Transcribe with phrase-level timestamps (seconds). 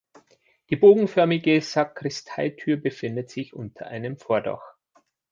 [0.71, 4.73] Die bogenförmige Sakristeitür befindet sich unter einem Vordach.